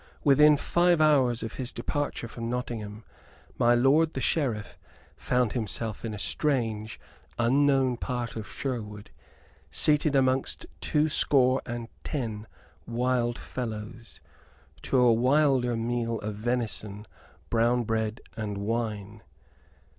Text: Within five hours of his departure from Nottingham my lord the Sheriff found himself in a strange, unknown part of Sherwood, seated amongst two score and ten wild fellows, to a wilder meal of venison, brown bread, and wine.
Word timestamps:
Within 0.23 0.57
five 0.57 0.99
hours 0.99 1.43
of 1.43 1.53
his 1.53 1.71
departure 1.71 2.27
from 2.27 2.49
Nottingham 2.49 3.03
my 3.59 3.75
lord 3.75 4.13
the 4.15 4.19
Sheriff 4.19 4.75
found 5.15 5.51
himself 5.53 6.03
in 6.03 6.11
a 6.11 6.17
strange, 6.17 6.99
unknown 7.37 7.97
part 7.97 8.35
of 8.35 8.47
Sherwood, 8.47 9.11
seated 9.69 10.15
amongst 10.15 10.65
two 10.79 11.07
score 11.07 11.61
and 11.67 11.87
ten 12.03 12.47
wild 12.87 13.37
fellows, 13.37 14.21
to 14.81 14.97
a 14.97 15.13
wilder 15.13 15.75
meal 15.75 16.17
of 16.21 16.33
venison, 16.33 17.05
brown 17.51 17.83
bread, 17.83 18.21
and 18.35 18.57
wine. 18.57 19.21